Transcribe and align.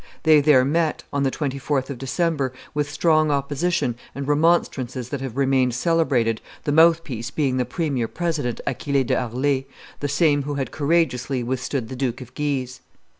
They 0.23 0.41
there 0.41 0.65
met, 0.65 1.03
on 1.13 1.21
the 1.21 1.29
24th 1.29 1.91
of 1.91 1.99
December, 1.99 2.53
with 2.73 2.89
strong 2.89 3.29
opposition 3.29 3.95
and 4.15 4.27
remonstrances 4.27 5.09
that 5.09 5.21
have 5.21 5.37
remained 5.37 5.75
celebrated, 5.75 6.41
the 6.63 6.71
mouthpiece 6.71 7.29
being 7.29 7.57
the 7.57 7.65
premier 7.65 8.07
president 8.07 8.61
Achille 8.65 9.03
de 9.03 9.13
Harlay, 9.13 9.65
the 9.99 10.07
same 10.09 10.41
who 10.41 10.55
had 10.55 10.71
courageously 10.71 11.43
withstood 11.43 11.87
the 11.89 11.95
Duke 11.95 12.19
of 12.19 12.33
Guise. 12.33 12.81